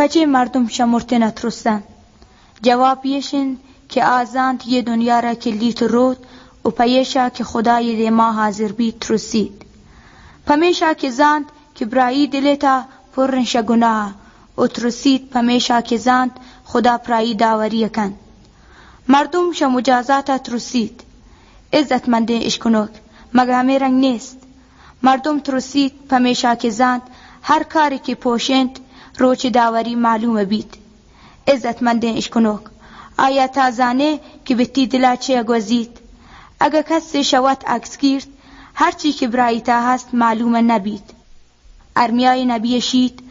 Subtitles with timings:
[0.00, 1.82] پچه مردم شمرته نترستن
[2.62, 3.56] جواب یشن
[3.88, 6.16] که آزانت یه دنیا را که لیت رود
[6.64, 9.62] و پیشا که خدای دی ما حاضر بید ترسید.
[10.46, 11.44] پمیشا که زاند
[11.74, 12.84] که برایی دلتا
[13.16, 14.14] پرنش گناه
[14.58, 18.14] و ترسید پمیشا که زاند خدا پرایی داوری کن.
[19.08, 21.00] مردم ش مجازات ترسید.
[21.72, 22.90] عزت منده اشکنوک
[23.34, 24.38] مگه همه رنگ نیست؟
[25.02, 27.02] مردم ترسید پمیشا که زاند
[27.42, 28.80] هر کاری که پوشند
[29.18, 30.74] روچ داوری معلوم بید.
[31.48, 32.60] عزت منده اشکنوک.
[33.18, 35.98] آیا تازانه که بتی دلا چه گوزید
[36.60, 38.26] اگه کس شوت عکس گیرد
[38.74, 41.10] هرچی که برای تا هست معلومه نبید.
[41.96, 43.22] ارمیای نبی شید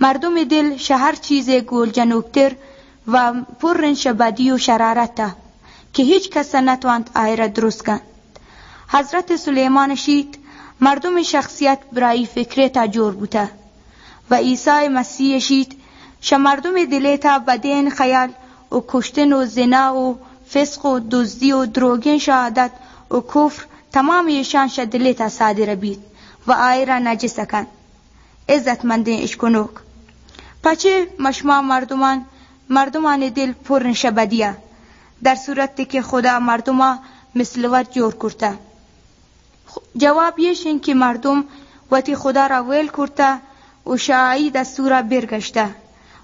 [0.00, 2.52] مردم دل شهر چیز گل جنوکتر
[3.06, 5.34] و پرن شبدی و شرارت
[5.92, 8.00] که هیچ کس نتواند آیره درست کند.
[8.88, 10.38] حضرت سلیمان شید
[10.80, 13.50] مردم شخصیت برای فکرتا جور بوده.
[14.30, 15.80] و عیسی مسیح شید.
[16.20, 18.28] ش مردم دلیتا بدین خیال
[18.72, 20.18] و کشتن و زنا و
[20.52, 22.70] فسق و دزدی و دروگین شهادت
[23.10, 26.00] و کفر تمام ایشان دلیتا صادر بید
[26.46, 27.66] و آیره نجس کند
[28.48, 29.70] عزت منده اشکنوک
[30.62, 32.24] پچه مشما مردمان
[32.68, 34.56] مردمان دل پر نشبدیه.
[35.22, 36.98] در صورت که خدا مردما
[37.34, 38.58] مثل ود جور کرده.
[39.96, 41.44] جواب یشین که مردم
[41.90, 43.38] وتی خدا را ویل کرده
[43.86, 45.74] و شاعی دستورا برگشته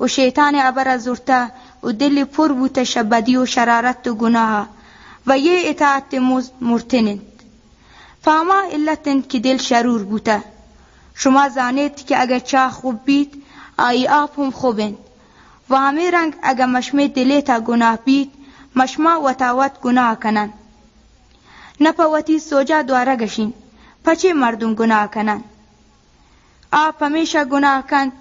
[0.00, 1.50] و شیطان عبر زورته
[1.82, 4.68] و دل پر بوته شبدی و شرارت و گناه
[5.26, 6.14] و یه اطاعت
[6.60, 7.20] مرتنند
[8.22, 10.42] فاما علتن که دل شرور بوته
[11.14, 13.42] شما زانید که اگر چاه خوب بید
[13.78, 14.96] آی آب هم خوبند
[15.70, 18.32] و همه رنگ اگر مشمه دلیتا گناه بید
[18.76, 20.52] مشما و تاوت گناه کنن.
[21.80, 23.52] نپوتی سوجا دواره گشین.
[24.04, 25.44] پچه مردم گناه کنن
[26.72, 28.12] آپ همیشه گناه کن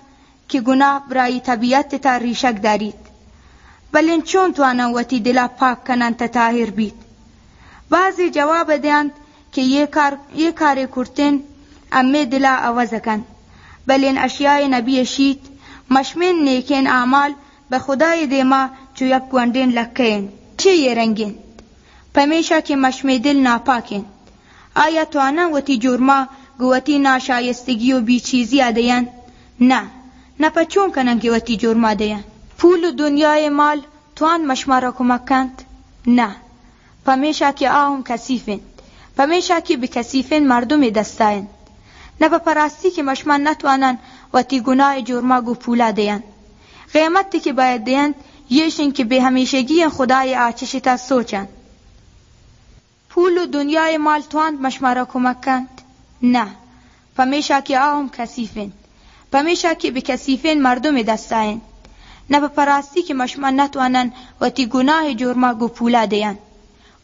[0.50, 3.12] که گناه برای طبیعت تا ریشک دارید.
[3.92, 6.94] بلین چون توانن وتی دلا پاک کنن تا تاهر بید
[7.90, 9.12] بعضی جواب دیند
[9.52, 11.40] که یه کار, یه کار کرتن
[11.92, 13.26] امه دلا عوض کن
[13.88, 15.40] بلین اشیاء نبی شید
[15.90, 17.34] مشمن نیکین اعمال
[17.70, 21.36] به خدای دیما چو یک گوندین لکین چه یه رنگین
[22.14, 24.06] پمیشا که مشمه دل ناپاکین
[24.76, 26.28] آیا توانن وتی جرما
[26.62, 29.06] güveti naşayestigi û bîçîziya de yan
[29.70, 29.82] ne
[30.42, 32.24] nepe çûn kenin gewetî curma de yan
[32.60, 33.80] pûl û dunyayê mal
[34.16, 35.56] twan meşmara kumak kend
[36.18, 36.30] ne
[37.06, 38.62] pamêşakî a hûn kesîfên
[39.18, 41.46] pamêşakî bi kesîfên merdumê desta in
[42.22, 43.96] ne bi parastîkê meşman netwanan
[44.34, 46.24] wetî gunahê curma û pûla de yan
[46.94, 48.16] قیامت که باید دیند
[48.50, 51.50] یشین که به همیشگی خدای آتشی تا سوچند
[53.10, 55.81] پول و دنیای مال تواند مشمارا کمک کند
[56.24, 56.48] نه.
[57.18, 58.74] پمیشا که آهم کسیفین
[59.32, 61.62] پمیشا که به کسیفین مردم دستاین.
[62.30, 66.38] نه به پراستی که مشما نتوانن و تی گناه جرما گو پولا دیان.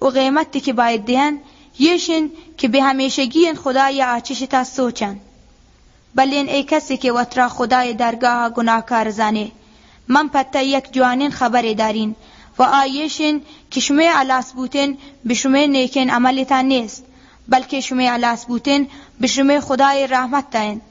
[0.01, 1.39] و قیمتی که باید دیان
[1.79, 5.19] یشین که به همیشگی خدای آچش تا سوچند
[6.16, 9.51] بلین ای کسی که وطرا خدای درگاه گناهکار زانه
[10.07, 12.16] من پتا یک جوانین خبر دارین.
[12.57, 13.41] و آیشین
[13.72, 13.81] که
[14.16, 17.03] علاس بوتن به نیکن عملتان نیست.
[17.50, 18.88] بلکه شما علاس بوتن
[19.19, 20.81] به شما خدای رحمت تاین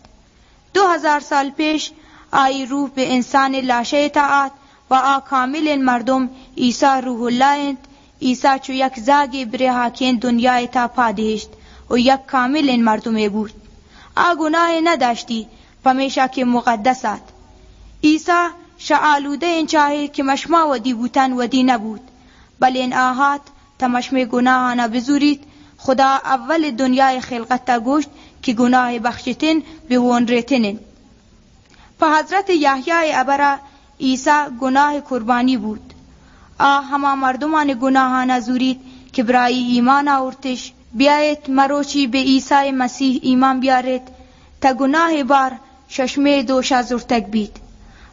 [0.74, 1.90] دو هزار سال پیش
[2.32, 4.52] آی روح به انسان لاشه اطاعت
[4.90, 7.78] و آ کامل مردم عیسی روح الله اند.
[8.22, 11.48] عیسی چو یک زاگی بره حاکین دنیای تا پادهشت
[11.90, 13.52] و یک کامل مردم بود.
[14.16, 15.46] آ گناه نداشتی
[15.84, 17.20] پمیشا که مقدسات
[18.04, 18.46] عیسی
[18.78, 22.00] شعالوده این چاهی که مشما ودی بوتن ودی نبود.
[22.60, 23.40] بل این آهات
[23.78, 25.44] تا مشم گناهانا بزورید
[25.78, 28.08] خدا اول دنیای خلقت تا گوشت
[28.42, 30.78] که گناه بخشتن به وون ریتنن
[32.00, 33.58] په حضرت یحیی ابرا
[34.00, 35.92] عیسی گناه قربانی بود.
[36.60, 38.80] آ هما مردمان گناهانا زورید
[39.12, 40.72] که برای ایمان آورتش.
[40.94, 44.02] بیایت مروچی به عیسی مسیح ایمان بیارید
[44.60, 45.52] تا گناه بار
[45.88, 47.56] ششمه دوشا زورتک بید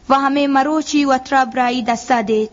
[0.08, 2.50] و همه مروچی و ترا برایی دستا دید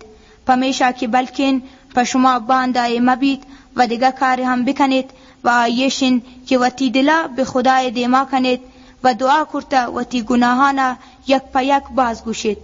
[0.47, 1.62] پمیشا که بلکن
[1.95, 3.44] پا شما باندای مبید
[3.75, 5.09] و دیگه کار هم بکنید
[5.44, 8.62] و آیشین که وتی دلا به خدای دیما کنید
[9.03, 10.97] و دعا کرتا وتی گناهانا
[11.27, 12.57] یک پا یک بازگوشید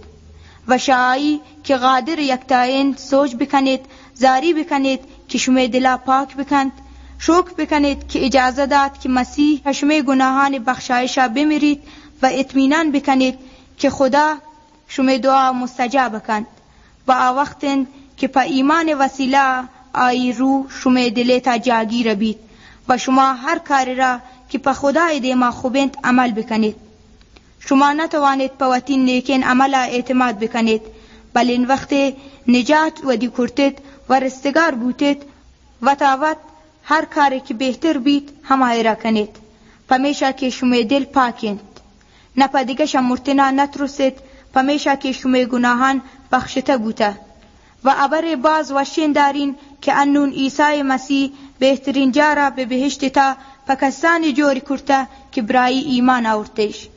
[0.68, 3.80] و شایی که قادر یکتاین سوچ بکنید
[4.14, 6.72] زاری بکنید که شما دلا پاک بکند.
[7.18, 11.82] شوک بکنید که اجازه داد که مسیح شما گناهان بخشایشا بمیرید
[12.22, 13.38] و اطمینان بکنید
[13.78, 14.34] که خدا
[14.88, 16.46] شما دعا مستجاب کند.
[17.08, 19.62] و آوقتن که پا ایمان وسیله
[19.94, 22.38] آی رو شما دلیتا جاگیر بید
[22.88, 24.18] و شما هر کاری را
[24.48, 26.76] که پا خدای دیما خوبند عمل بکنید۔
[27.60, 30.82] شما نتوانید پوتین نیکین عمل اعتماد بکنید
[31.34, 31.94] بل این وقت
[32.48, 35.22] نجات و دی کرتید و رستگار بوتید
[35.82, 36.36] و تاوت
[36.84, 39.36] هر کاری که بهتر بید همه را کنید۔
[39.88, 41.60] پمیشه که شما دل پاکند
[42.36, 44.18] نه دیگه شمرتنا نترسید
[44.54, 46.02] پمیشه که شما گناهان
[46.32, 47.18] بخشته بوده
[47.84, 49.56] و ابر باز و شین دارین
[49.88, 53.36] که انون عیسی مسیح بهترین جارا به بهشت تا
[53.68, 56.88] پکستان جوری کرده که برای ایمان آورتش